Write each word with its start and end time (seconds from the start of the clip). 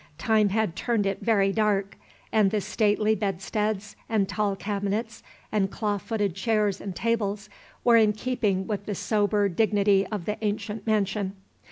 Time 0.17 0.49
had 0.49 0.75
turned 0.75 1.05
it 1.05 1.19
very 1.21 1.51
dark, 1.51 1.95
and 2.31 2.49
the 2.49 2.59
stately 2.59 3.13
bedsteads 3.13 3.95
and 4.09 4.27
tall 4.27 4.55
cabinets 4.55 5.21
and 5.51 5.69
claw 5.69 5.99
footed 5.99 6.33
chairs 6.33 6.81
and 6.81 6.95
tables 6.95 7.49
were 7.83 7.97
in 7.97 8.11
keeping 8.11 8.65
with 8.65 8.87
the 8.87 8.95
sober 8.95 9.47
dignity 9.47 10.07
of 10.07 10.25
the 10.25 10.43
ancient 10.43 10.87
mansion. 10.87 11.33